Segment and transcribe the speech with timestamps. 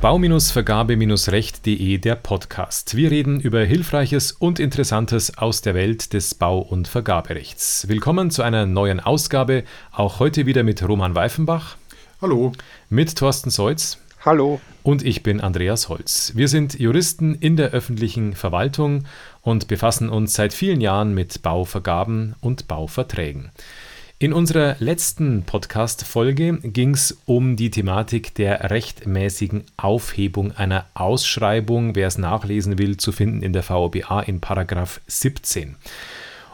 [0.00, 2.96] Bau-Vergabe-Recht.de der Podcast.
[2.96, 7.86] Wir reden über Hilfreiches und Interessantes aus der Welt des Bau- und Vergaberechts.
[7.88, 11.76] Willkommen zu einer neuen Ausgabe, auch heute wieder mit Roman Weifenbach.
[12.22, 12.52] Hallo.
[12.88, 13.98] Mit Thorsten Seutz.
[14.24, 14.60] Hallo.
[14.82, 16.32] Und ich bin Andreas Holz.
[16.34, 19.04] Wir sind Juristen in der öffentlichen Verwaltung
[19.42, 23.50] und befassen uns seit vielen Jahren mit Bauvergaben und Bauverträgen.
[24.18, 31.94] In unserer letzten Podcast-Folge ging es um die Thematik der rechtmäßigen Aufhebung einer Ausschreibung.
[31.94, 35.76] Wer es nachlesen will, zu finden in der VOBA in Paragraph 17.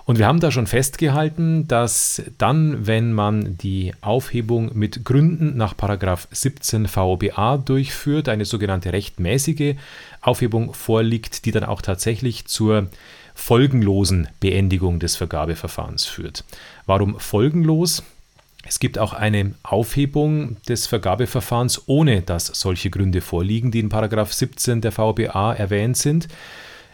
[0.06, 5.76] Und wir haben da schon festgehalten, dass dann, wenn man die Aufhebung mit Gründen nach
[5.76, 9.74] Paragraph 17 VOBA durchführt, eine sogenannte rechtmäßige
[10.20, 12.86] Aufhebung vorliegt, die dann auch tatsächlich zur
[13.34, 16.44] folgenlosen Beendigung des Vergabeverfahrens führt.
[16.86, 18.04] Warum folgenlos?
[18.64, 24.80] Es gibt auch eine Aufhebung des Vergabeverfahrens, ohne dass solche Gründe vorliegen, die in 17
[24.80, 26.28] der VBA erwähnt sind.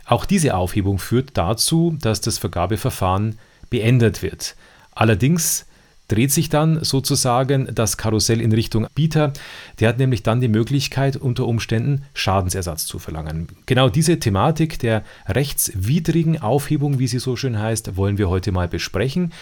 [0.05, 3.39] Auch diese Aufhebung führt dazu, dass das Vergabeverfahren
[3.71, 4.57] beendet wird.
[4.93, 5.67] Allerdings
[6.09, 9.33] dreht sich dann sozusagen das Karussell in Richtung Bieter.
[9.81, 13.49] Der hat nämlich dann die Möglichkeit, unter Umständen Schadensersatz zu verlangen.
[13.65, 18.69] Genau diese Thematik der rechtswidrigen Aufhebung, wie sie so schön heißt, wollen wir heute mal
[18.69, 19.33] besprechen.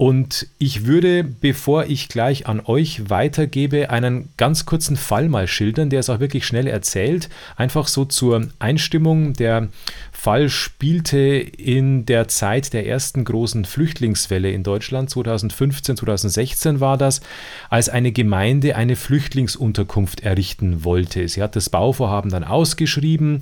[0.00, 5.90] Und ich würde, bevor ich gleich an euch weitergebe, einen ganz kurzen Fall mal schildern,
[5.90, 7.28] der es auch wirklich schnell erzählt.
[7.54, 9.34] Einfach so zur Einstimmung.
[9.34, 9.68] Der
[10.10, 17.20] Fall spielte in der Zeit der ersten großen Flüchtlingswelle in Deutschland, 2015, 2016 war das,
[17.68, 21.28] als eine Gemeinde eine Flüchtlingsunterkunft errichten wollte.
[21.28, 23.40] Sie hat das Bauvorhaben dann ausgeschrieben.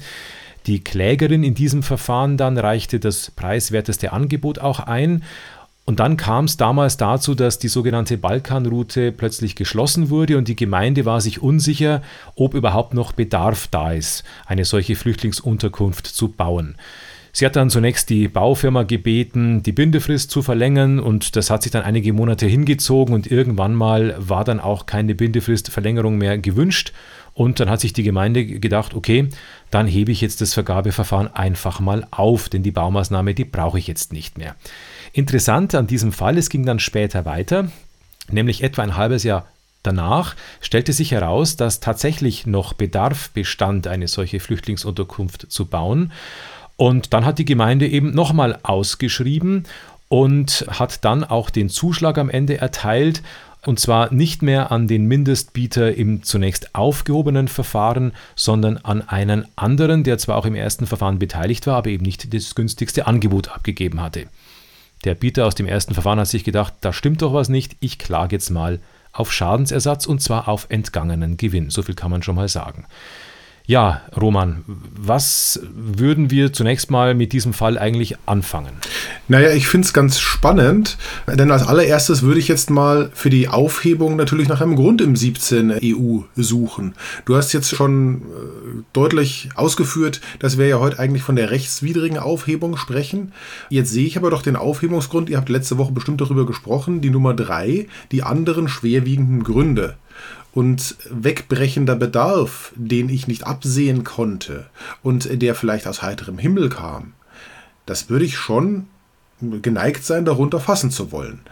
[0.67, 5.23] Die Klägerin in diesem Verfahren dann reichte das preiswerteste Angebot auch ein
[5.89, 10.55] und dann kam es damals dazu, dass die sogenannte Balkanroute plötzlich geschlossen wurde und die
[10.55, 12.03] Gemeinde war sich unsicher,
[12.35, 16.77] ob überhaupt noch Bedarf da ist, eine solche Flüchtlingsunterkunft zu bauen.
[17.33, 21.73] Sie hat dann zunächst die Baufirma gebeten, die Bindefrist zu verlängern und das hat sich
[21.73, 26.93] dann einige Monate hingezogen und irgendwann mal war dann auch keine Bindefristverlängerung mehr gewünscht
[27.33, 29.29] und dann hat sich die Gemeinde gedacht, okay,
[29.71, 33.87] dann hebe ich jetzt das Vergabeverfahren einfach mal auf, denn die Baumaßnahme, die brauche ich
[33.87, 34.55] jetzt nicht mehr.
[35.13, 37.71] Interessant an diesem Fall, es ging dann später weiter,
[38.31, 39.47] nämlich etwa ein halbes Jahr
[39.83, 46.13] Danach stellte sich heraus, dass tatsächlich noch Bedarf bestand, eine solche Flüchtlingsunterkunft zu bauen.
[46.77, 49.65] Und dann hat die Gemeinde eben nochmal ausgeschrieben
[50.09, 53.23] und hat dann auch den Zuschlag am Ende erteilt.
[53.67, 60.05] Und zwar nicht mehr an den Mindestbieter im zunächst aufgehobenen Verfahren, sondern an einen anderen,
[60.05, 64.01] der zwar auch im ersten Verfahren beteiligt war, aber eben nicht das günstigste Angebot abgegeben
[64.01, 64.27] hatte.
[65.05, 67.99] Der Bieter aus dem ersten Verfahren hat sich gedacht, da stimmt doch was nicht, ich
[67.99, 68.81] klage jetzt mal
[69.13, 71.71] auf Schadensersatz und zwar auf entgangenen Gewinn.
[71.71, 72.87] So viel kann man schon mal sagen.
[73.69, 78.73] Ja, Roman, was würden wir zunächst mal mit diesem Fall eigentlich anfangen?
[79.29, 80.97] Naja, ich finde es ganz spannend,
[81.27, 85.17] denn als allererstes würde ich jetzt mal für die Aufhebung natürlich nach einem Grund im
[85.17, 86.95] 17 EU suchen.
[87.27, 92.17] Du hast jetzt schon äh, deutlich ausgeführt, dass wir ja heute eigentlich von der rechtswidrigen
[92.17, 93.35] Aufhebung sprechen.
[93.69, 97.11] Jetzt sehe ich aber doch den Aufhebungsgrund, ihr habt letzte Woche bestimmt darüber gesprochen, die
[97.11, 99.99] Nummer drei, die anderen schwerwiegenden Gründe
[100.59, 104.67] und wegbrechender Bedarf, den ich nicht absehen konnte
[105.05, 107.13] und der vielleicht aus heiterem Himmel kam,
[107.87, 108.89] das würde ich schon
[109.41, 111.43] geneigt sein, darunter fassen zu wollen.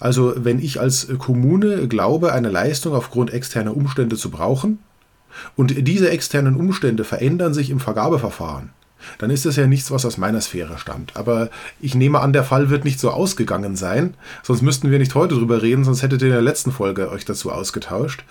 [0.00, 4.80] Also wenn ich als Kommune glaube, eine Leistung aufgrund externer Umstände zu brauchen
[5.54, 8.70] und diese externen Umstände verändern sich im Vergabeverfahren,
[9.18, 11.16] dann ist es ja nichts, was aus meiner Sphäre stammt.
[11.16, 11.50] Aber
[11.80, 15.34] ich nehme an, der Fall wird nicht so ausgegangen sein, sonst müssten wir nicht heute
[15.34, 18.24] drüber reden, sonst hättet ihr in der letzten Folge euch dazu ausgetauscht.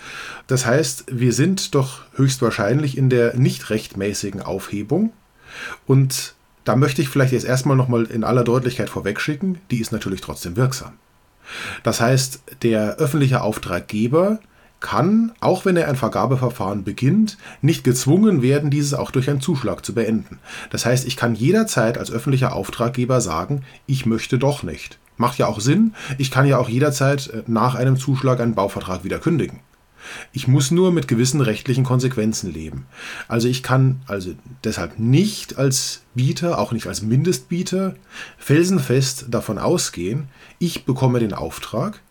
[0.47, 5.11] Das heißt, wir sind doch höchstwahrscheinlich in der nicht rechtmäßigen Aufhebung
[5.85, 10.21] und da möchte ich vielleicht jetzt erstmal nochmal in aller Deutlichkeit vorwegschicken, die ist natürlich
[10.21, 10.93] trotzdem wirksam.
[11.83, 14.39] Das heißt, der öffentliche Auftraggeber
[14.79, 19.85] kann, auch wenn er ein Vergabeverfahren beginnt, nicht gezwungen werden, dieses auch durch einen Zuschlag
[19.85, 20.39] zu beenden.
[20.69, 24.99] Das heißt, ich kann jederzeit als öffentlicher Auftraggeber sagen, ich möchte doch nicht.
[25.17, 25.95] Macht ja auch Sinn.
[26.19, 29.61] Ich kann ja auch jederzeit äh, nach einem Zuschlag einen Bauvertrag wieder kündigen.
[30.31, 32.85] Ich muss nur mit gewissen rechtlichen Konsequenzen leben.
[33.27, 34.33] Also ich kann also
[34.63, 37.95] deshalb nicht als Bieter, auch nicht als Mindestbieter,
[38.37, 40.29] felsenfest davon ausgehen,
[40.59, 42.01] ich bekomme den Auftrag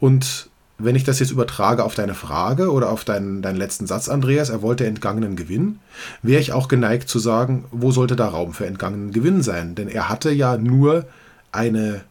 [0.00, 0.48] und
[0.78, 4.50] wenn ich das jetzt übertrage auf deine Frage oder auf deinen, deinen letzten Satz, Andreas,
[4.50, 5.78] er wollte entgangenen Gewinn,
[6.22, 9.74] wäre ich auch geneigt zu sagen, wo sollte da Raum für entgangenen Gewinn sein?
[9.74, 11.06] Denn er hatte ja nur
[11.50, 12.02] eine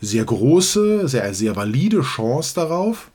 [0.00, 3.10] sehr große, sehr, sehr valide Chance darauf,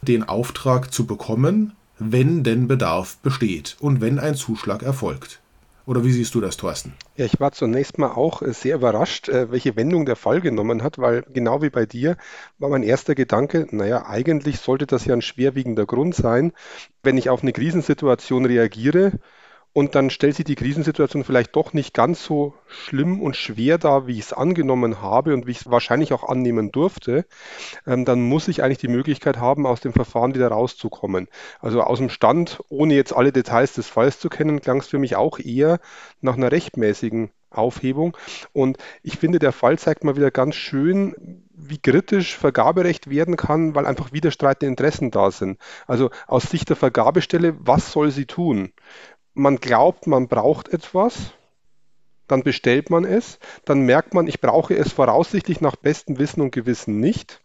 [0.00, 5.41] den Auftrag zu bekommen, wenn denn Bedarf besteht und wenn ein Zuschlag erfolgt.
[5.84, 6.94] Oder wie siehst du das, Thorsten?
[7.16, 10.82] Ja, ich war zunächst mal auch äh, sehr überrascht, äh, welche Wendung der Fall genommen
[10.82, 12.16] hat, weil genau wie bei dir
[12.58, 16.52] war mein erster Gedanke, naja, eigentlich sollte das ja ein schwerwiegender Grund sein,
[17.02, 19.12] wenn ich auf eine Krisensituation reagiere
[19.72, 24.06] und dann stellt sich die Krisensituation vielleicht doch nicht ganz so schlimm und schwer dar,
[24.06, 27.24] wie ich es angenommen habe und wie ich es wahrscheinlich auch annehmen durfte,
[27.86, 31.28] ähm, dann muss ich eigentlich die Möglichkeit haben, aus dem Verfahren wieder rauszukommen.
[31.60, 34.98] Also aus dem Stand, ohne jetzt alle Details des Falls zu kennen, klang es für
[34.98, 35.80] mich auch eher
[36.20, 38.16] nach einer rechtmäßigen Aufhebung.
[38.52, 43.74] Und ich finde, der Fall zeigt mal wieder ganz schön, wie kritisch Vergaberecht werden kann,
[43.74, 45.58] weil einfach widerstreitende Interessen da sind.
[45.86, 48.72] Also aus Sicht der Vergabestelle, was soll sie tun?
[49.34, 51.32] Man glaubt, man braucht etwas,
[52.28, 56.50] dann bestellt man es, dann merkt man, ich brauche es voraussichtlich nach bestem Wissen und
[56.50, 57.40] Gewissen nicht.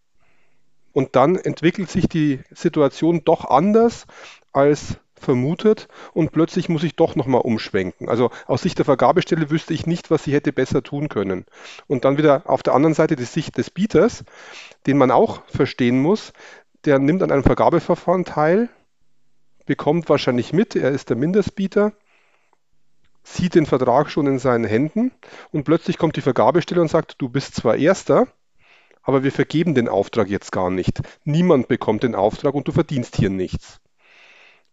[0.94, 4.08] Und dann entwickelt sich die Situation doch anders
[4.52, 8.08] als vermutet und plötzlich muss ich doch nochmal umschwenken.
[8.08, 11.46] Also aus Sicht der Vergabestelle wüsste ich nicht, was sie hätte besser tun können.
[11.88, 14.24] Und dann wieder auf der anderen Seite die Sicht des Bieters,
[14.86, 16.34] den man auch verstehen muss,
[16.86, 18.70] der nimmt an einem Vergabeverfahren teil,
[19.68, 21.94] bekommt wahrscheinlich mit, er ist der Mindestbieter,
[23.24, 25.12] sieht den Vertrag schon in seinen Händen
[25.52, 28.28] und plötzlich kommt die Vergabestelle und sagt, du bist zwar Erster,
[29.04, 31.02] aber wir vergeben den Auftrag jetzt gar nicht.
[31.24, 33.80] Niemand bekommt den Auftrag und du verdienst hier nichts.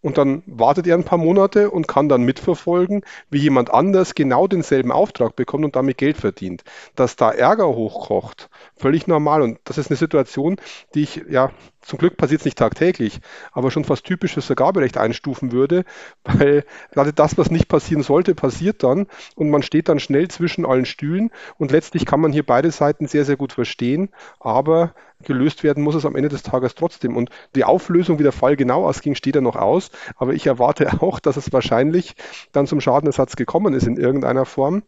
[0.00, 4.47] Und dann wartet er ein paar Monate und kann dann mitverfolgen, wie jemand anders genau
[4.47, 6.62] denselben Auftrag bekommt und damit Geld verdient.
[6.94, 9.40] Dass da Ärger hochkocht, völlig normal.
[9.40, 10.56] Und das ist eine Situation,
[10.94, 11.52] die ich ja
[11.84, 13.20] zum Glück passiert es nicht tagtäglich,
[13.52, 15.84] aber schon fast typisch fürs Vergaberecht einstufen würde,
[16.25, 20.66] weil gerade das, was nicht passieren sollte, passiert dann und man steht dann schnell zwischen
[20.66, 24.10] allen Stühlen und letztlich kann man hier beide Seiten sehr, sehr gut verstehen,
[24.40, 27.16] aber gelöst werden muss es am Ende des Tages trotzdem.
[27.16, 30.88] Und die Auflösung, wie der Fall genau ausging, steht ja noch aus, aber ich erwarte
[31.02, 32.14] auch, dass es wahrscheinlich
[32.52, 34.82] dann zum Schadenersatz gekommen ist in irgendeiner Form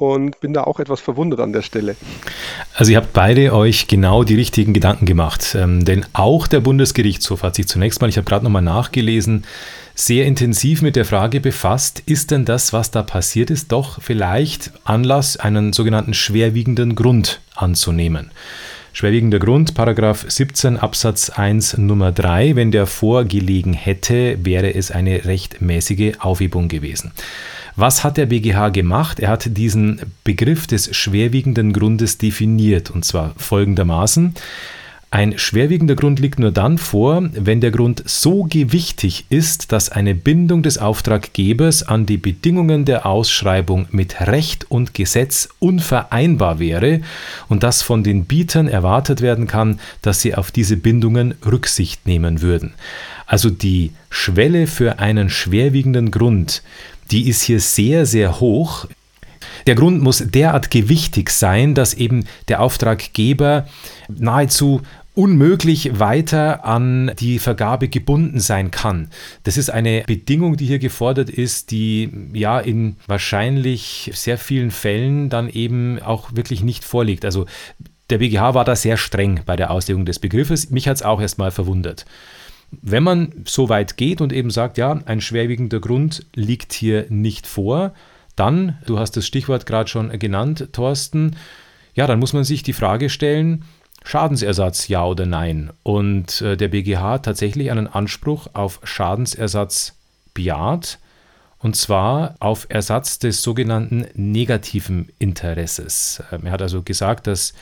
[0.00, 1.96] und bin da auch etwas verwundert an der Stelle.
[2.74, 7.42] Also ihr habt beide euch genau die richtigen Gedanken gemacht, ähm, denn auch der Bundesgerichtshof
[7.42, 9.44] hat sich zunächst mal, ich habe gerade nochmal nachgelesen,
[9.94, 14.72] sehr intensiv mit der Frage befasst, ist denn das, was da passiert ist, doch vielleicht
[14.84, 18.30] Anlass, einen sogenannten schwerwiegenden Grund anzunehmen.
[18.92, 25.24] Schwerwiegender Grund, Paragraph 17 Absatz 1 Nummer 3, wenn der vorgelegen hätte, wäre es eine
[25.26, 27.12] rechtmäßige Aufhebung gewesen.
[27.76, 29.20] Was hat der BGH gemacht?
[29.20, 34.34] Er hat diesen Begriff des schwerwiegenden Grundes definiert, und zwar folgendermaßen.
[35.12, 40.14] Ein schwerwiegender Grund liegt nur dann vor, wenn der Grund so gewichtig ist, dass eine
[40.14, 47.00] Bindung des Auftraggebers an die Bedingungen der Ausschreibung mit Recht und Gesetz unvereinbar wäre
[47.48, 52.40] und dass von den Bietern erwartet werden kann, dass sie auf diese Bindungen Rücksicht nehmen
[52.40, 52.74] würden.
[53.26, 56.62] Also die Schwelle für einen schwerwiegenden Grund,
[57.10, 58.86] die ist hier sehr, sehr hoch.
[59.66, 63.66] Der Grund muss derart gewichtig sein, dass eben der Auftraggeber
[64.08, 64.82] nahezu
[65.14, 69.10] unmöglich weiter an die Vergabe gebunden sein kann.
[69.42, 75.28] Das ist eine Bedingung, die hier gefordert ist, die ja in wahrscheinlich sehr vielen Fällen
[75.28, 77.24] dann eben auch wirklich nicht vorliegt.
[77.24, 77.46] Also
[78.08, 80.70] der BGH war da sehr streng bei der Auslegung des Begriffes.
[80.70, 82.06] Mich hat es auch erstmal verwundert.
[82.70, 87.46] Wenn man so weit geht und eben sagt, ja, ein schwerwiegender Grund liegt hier nicht
[87.46, 87.92] vor,
[88.36, 91.36] dann, du hast das Stichwort gerade schon genannt, Thorsten,
[91.94, 93.64] ja, dann muss man sich die Frage stellen,
[94.04, 95.70] Schadensersatz ja oder nein?
[95.82, 99.94] Und äh, der BGH hat tatsächlich einen Anspruch auf Schadensersatz
[100.32, 100.98] bejaht,
[101.58, 106.22] und zwar auf Ersatz des sogenannten negativen Interesses.
[106.32, 107.52] Ähm, er hat also gesagt, dass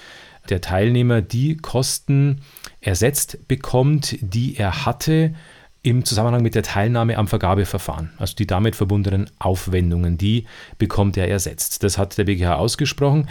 [0.51, 2.41] der Teilnehmer die Kosten
[2.81, 5.35] ersetzt bekommt, die er hatte
[5.83, 8.11] im Zusammenhang mit der Teilnahme am Vergabeverfahren.
[8.19, 10.47] Also die damit verbundenen Aufwendungen, die
[10.79, 11.83] bekommt er ersetzt.
[11.83, 13.29] Das hat der BGH ausgesprochen.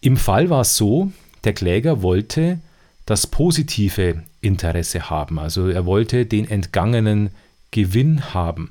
[0.00, 1.12] Im Fall war es so,
[1.44, 2.58] der Kläger wollte
[3.06, 5.38] das positive Interesse haben.
[5.38, 7.30] Also er wollte den entgangenen
[7.70, 8.70] Gewinn haben.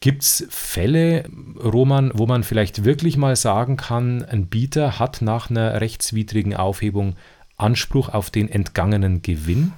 [0.00, 1.24] Gibt es Fälle,
[1.62, 7.16] Roman, wo man vielleicht wirklich mal sagen kann, ein Bieter hat nach einer rechtswidrigen Aufhebung
[7.56, 9.72] Anspruch auf den entgangenen Gewinn?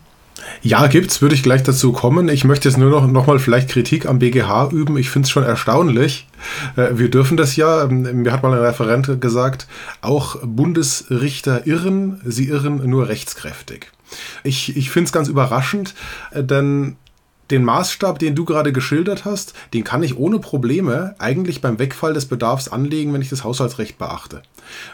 [0.62, 2.28] Ja, gibt's, würde ich gleich dazu kommen.
[2.28, 4.96] Ich möchte jetzt nur noch, noch mal vielleicht Kritik am BGH üben.
[4.96, 6.28] Ich finde es schon erstaunlich.
[6.76, 9.66] Äh, wir dürfen das ja, ähm, mir hat mal ein Referent gesagt,
[10.00, 13.88] auch Bundesrichter irren, sie irren nur rechtskräftig.
[14.44, 15.94] Ich, ich finde es ganz überraschend,
[16.30, 16.96] äh, denn
[17.50, 22.12] den Maßstab, den du gerade geschildert hast, den kann ich ohne Probleme eigentlich beim Wegfall
[22.12, 24.42] des Bedarfs anlegen, wenn ich das Haushaltsrecht beachte.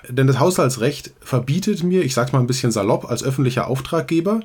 [0.09, 4.41] Denn das Haushaltsrecht verbietet mir, ich sag's mal ein bisschen salopp, als öffentlicher Auftraggeber,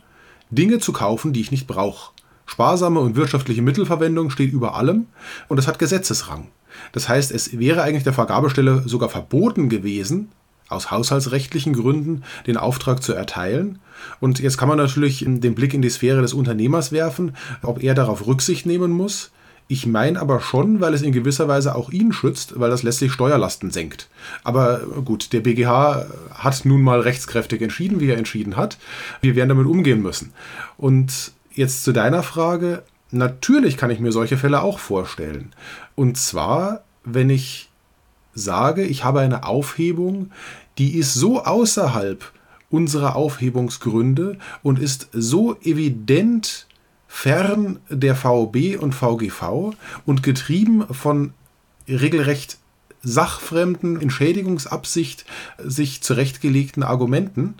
[0.49, 2.11] Dinge zu kaufen, die ich nicht brauche.
[2.47, 5.05] Sparsame und wirtschaftliche Mittelverwendung steht über allem
[5.47, 6.47] und es hat Gesetzesrang.
[6.91, 10.29] Das heißt, es wäre eigentlich der Vergabestelle sogar verboten gewesen,
[10.67, 13.79] aus haushaltsrechtlichen Gründen den Auftrag zu erteilen.
[14.19, 17.95] Und jetzt kann man natürlich den Blick in die Sphäre des Unternehmers werfen, ob er
[17.95, 19.31] darauf Rücksicht nehmen muss.
[19.71, 23.11] Ich meine aber schon, weil es in gewisser Weise auch ihn schützt, weil das letztlich
[23.11, 24.09] Steuerlasten senkt.
[24.43, 28.79] Aber gut, der BGH hat nun mal rechtskräftig entschieden, wie er entschieden hat.
[29.21, 30.33] Wir werden damit umgehen müssen.
[30.77, 32.81] Und jetzt zu deiner Frage.
[33.11, 35.53] Natürlich kann ich mir solche Fälle auch vorstellen.
[35.95, 37.69] Und zwar, wenn ich
[38.33, 40.31] sage, ich habe eine Aufhebung,
[40.77, 42.23] die ist so außerhalb
[42.69, 46.67] unserer Aufhebungsgründe und ist so evident
[47.07, 49.73] fern der VOB und VGV
[50.05, 51.33] und getrieben von
[51.87, 52.57] regelrecht
[53.01, 55.25] sachfremden Entschädigungsabsicht
[55.57, 57.55] sich zurechtgelegten Argumenten,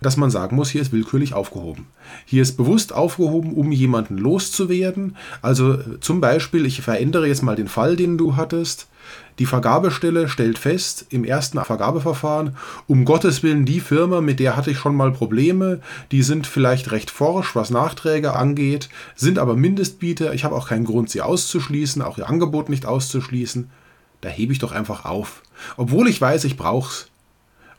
[0.00, 1.86] dass man sagen muss, hier ist willkürlich aufgehoben.
[2.26, 5.16] Hier ist bewusst aufgehoben, um jemanden loszuwerden.
[5.40, 8.88] Also zum Beispiel, ich verändere jetzt mal den Fall, den du hattest.
[9.38, 12.56] Die Vergabestelle stellt fest, im ersten Vergabeverfahren,
[12.86, 15.80] um Gottes Willen, die Firma, mit der hatte ich schon mal Probleme,
[16.12, 20.84] die sind vielleicht recht forsch, was Nachträge angeht, sind aber Mindestbieter, ich habe auch keinen
[20.84, 23.70] Grund, sie auszuschließen, auch ihr Angebot nicht auszuschließen.
[24.20, 25.42] Da hebe ich doch einfach auf.
[25.76, 27.08] Obwohl ich weiß, ich brauch's.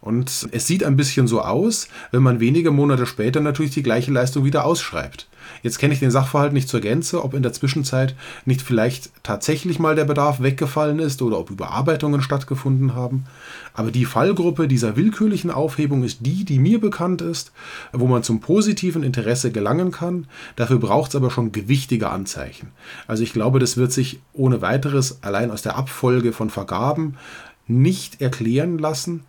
[0.06, 4.12] Und es sieht ein bisschen so aus, wenn man wenige Monate später natürlich die gleiche
[4.12, 5.28] Leistung wieder ausschreibt.
[5.64, 9.80] Jetzt kenne ich den Sachverhalt nicht zur Gänze, ob in der Zwischenzeit nicht vielleicht tatsächlich
[9.80, 13.26] mal der Bedarf weggefallen ist oder ob Überarbeitungen stattgefunden haben.
[13.74, 17.52] Aber die Fallgruppe dieser willkürlichen Aufhebung ist die, die mir bekannt ist,
[17.92, 20.28] wo man zum positiven Interesse gelangen kann.
[20.56, 22.68] Dafür braucht es aber schon gewichtige Anzeichen.
[23.08, 27.16] Also ich glaube, das wird sich ohne weiteres allein aus der Abfolge von Vergaben
[27.66, 29.24] nicht erklären lassen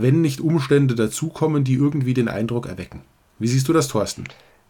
[0.00, 3.02] wenn nicht Umstände dazukommen, die irgendwie den Eindruck erwecken.
[3.38, 4.24] Wie siehst du das, Thorsten?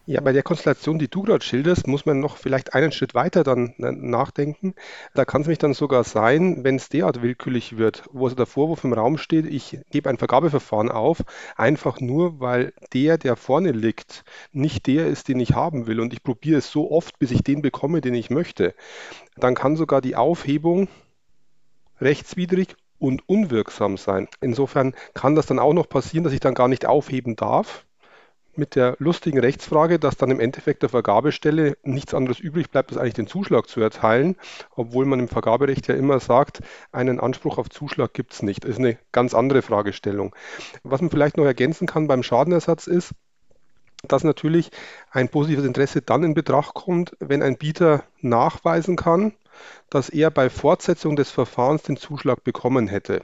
[0.05, 3.43] Ja, bei der Konstellation, die du gerade schilderst, muss man noch vielleicht einen Schritt weiter
[3.43, 4.73] dann äh, nachdenken.
[5.13, 8.47] Da kann es mich dann sogar sein, wenn es derart willkürlich wird, wo also der
[8.47, 11.23] Vorwurf im Raum steht, ich gebe ein Vergabeverfahren auf,
[11.57, 16.11] einfach nur, weil der, der vorne liegt, nicht der ist, den ich haben will und
[16.11, 18.73] ich probiere es so oft, bis ich den bekomme, den ich möchte.
[19.37, 20.87] Dann kann sogar die Aufhebung
[22.01, 24.27] rechtswidrig und unwirksam sein.
[24.41, 27.85] Insofern kann das dann auch noch passieren, dass ich dann gar nicht aufheben darf.
[28.55, 32.99] Mit der lustigen Rechtsfrage, dass dann im Endeffekt der Vergabestelle nichts anderes übrig bleibt, als
[32.99, 34.35] eigentlich den Zuschlag zu erteilen,
[34.75, 36.59] obwohl man im Vergaberecht ja immer sagt,
[36.91, 38.63] einen Anspruch auf Zuschlag gibt es nicht.
[38.63, 40.35] Das ist eine ganz andere Fragestellung.
[40.83, 43.13] Was man vielleicht noch ergänzen kann beim Schadenersatz ist,
[44.07, 44.71] dass natürlich
[45.11, 49.33] ein positives Interesse dann in Betracht kommt, wenn ein Bieter nachweisen kann,
[49.89, 53.23] dass er bei Fortsetzung des Verfahrens den Zuschlag bekommen hätte.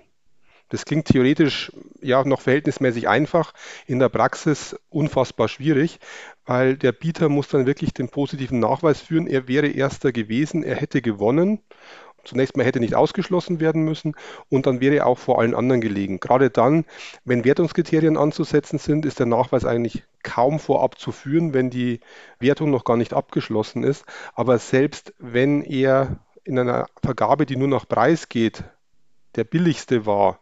[0.69, 3.53] Das klingt theoretisch ja noch verhältnismäßig einfach,
[3.85, 5.99] in der Praxis unfassbar schwierig,
[6.45, 10.75] weil der Bieter muss dann wirklich den positiven Nachweis führen, er wäre erster gewesen, er
[10.75, 11.59] hätte gewonnen.
[12.23, 14.15] Zunächst mal hätte nicht ausgeschlossen werden müssen
[14.49, 16.19] und dann wäre er auch vor allen anderen gelegen.
[16.19, 16.85] Gerade dann,
[17.23, 21.99] wenn Wertungskriterien anzusetzen sind, ist der Nachweis eigentlich kaum vorab zu führen, wenn die
[22.39, 24.05] Wertung noch gar nicht abgeschlossen ist.
[24.33, 28.63] Aber selbst wenn er in einer Vergabe, die nur nach Preis geht,
[29.35, 30.39] der billigste war,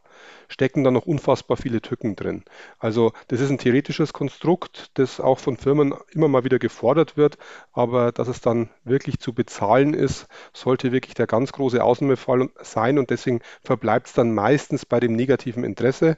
[0.48, 2.44] stecken da noch unfassbar viele Tücken drin.
[2.78, 7.38] Also das ist ein theoretisches Konstrukt, das auch von Firmen immer mal wieder gefordert wird,
[7.72, 13.00] aber dass es dann wirklich zu bezahlen ist, sollte wirklich der ganz große Ausnahmefall sein
[13.00, 16.18] und deswegen verbleibt es dann meistens bei dem negativen Interesse.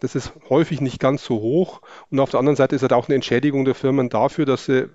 [0.00, 3.08] Das ist häufig nicht ganz so hoch und auf der anderen Seite ist halt auch
[3.08, 4.88] eine Entschädigung der Firmen dafür, dass sie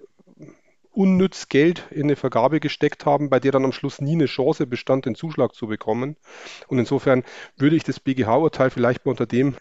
[0.93, 4.67] unnütz Geld in eine Vergabe gesteckt haben, bei der dann am Schluss nie eine Chance
[4.67, 6.15] bestand, den Zuschlag zu bekommen.
[6.67, 7.23] Und insofern
[7.57, 9.55] würde ich das BGH-Urteil vielleicht mal unter dem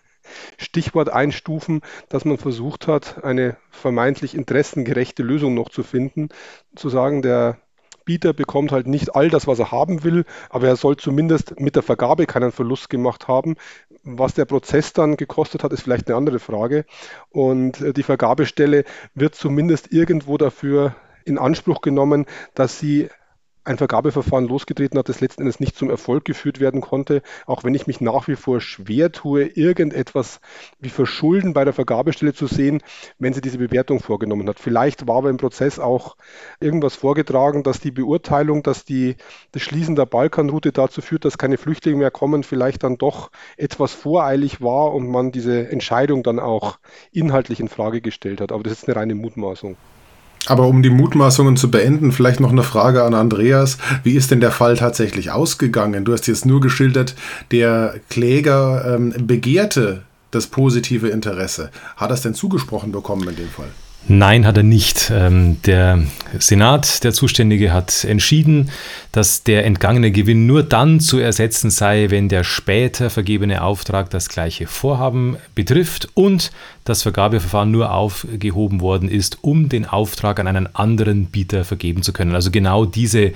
[0.57, 6.29] Stichwort einstufen, dass man versucht hat, eine vermeintlich interessengerechte Lösung noch zu finden,
[6.77, 7.59] zu sagen, der
[8.05, 11.77] Bieter bekommt halt nicht all das, was er haben will, aber er soll zumindest mit
[11.77, 13.57] der Vergabe keinen Verlust gemacht haben.
[14.03, 16.85] Was der Prozess dann gekostet hat, ist vielleicht eine andere Frage.
[17.31, 18.85] Und äh, die Vergabestelle
[19.15, 23.09] wird zumindest irgendwo dafür in Anspruch genommen, dass sie
[23.65, 27.75] ein Vergabeverfahren losgetreten hat, das letzten Endes nicht zum Erfolg geführt werden konnte, auch wenn
[27.75, 30.41] ich mich nach wie vor schwer tue, irgendetwas
[30.81, 32.83] wie Verschulden bei der Vergabestelle zu sehen,
[33.19, 34.59] wenn sie diese Bewertung vorgenommen hat.
[34.59, 36.17] Vielleicht war aber im Prozess auch
[36.59, 39.17] irgendwas vorgetragen, dass die Beurteilung, dass die,
[39.53, 43.93] das Schließen der Balkanroute dazu führt, dass keine Flüchtlinge mehr kommen, vielleicht dann doch etwas
[43.93, 46.81] voreilig war und man diese Entscheidung dann auch
[47.13, 48.51] inhaltlich in Frage gestellt hat.
[48.51, 49.77] Aber das ist eine reine Mutmaßung.
[50.47, 53.79] Aber um die Mutmaßungen zu beenden, vielleicht noch eine Frage an Andreas.
[54.03, 56.05] Wie ist denn der Fall tatsächlich ausgegangen?
[56.05, 57.15] Du hast jetzt nur geschildert,
[57.53, 61.71] der Kläger ähm, begehrte das positive Interesse.
[61.97, 63.69] Hat er es denn zugesprochen bekommen in dem Fall?
[64.09, 65.13] Nein, hat er nicht.
[65.15, 66.03] Ähm, der
[66.39, 68.71] Senat, der Zuständige, hat entschieden,
[69.13, 74.29] dass der entgangene Gewinn nur dann zu ersetzen sei, wenn der später vergebene Auftrag das
[74.29, 76.51] gleiche Vorhaben betrifft und
[76.85, 82.13] das Vergabeverfahren nur aufgehoben worden ist, um den Auftrag an einen anderen Bieter vergeben zu
[82.13, 82.35] können.
[82.35, 83.33] Also genau diese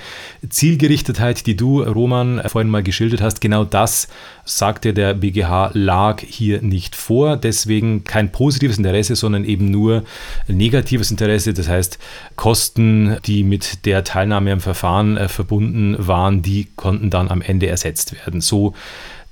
[0.49, 4.09] Zielgerichtetheit, die du, Roman, vorhin mal geschildert hast, genau das,
[4.45, 7.37] sagte der BGH, lag hier nicht vor.
[7.37, 10.03] Deswegen kein positives Interesse, sondern eben nur
[10.49, 11.55] negatives Interesse.
[11.55, 11.99] Das heißt,
[12.35, 17.69] Kosten, die mit der Teilnahme am Verfahren äh, verbunden waren, die konnten dann am Ende
[17.69, 18.41] ersetzt werden.
[18.41, 18.75] So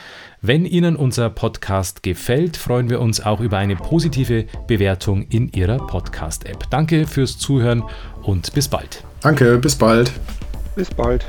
[0.42, 5.78] Wenn Ihnen unser Podcast gefällt, freuen wir uns auch über eine positive Bewertung in Ihrer
[5.78, 6.70] Podcast-App.
[6.70, 7.82] Danke fürs Zuhören
[8.22, 9.02] und bis bald.
[9.22, 10.12] Danke, bis bald.
[10.74, 11.24] Bis bald.